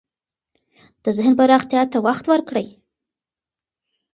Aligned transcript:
د 1.03 1.05
ذهن 1.17 1.33
پراختیا 1.39 1.81
ته 1.91 1.97
وخت 2.07 2.25
ورکړئ. 2.31 2.67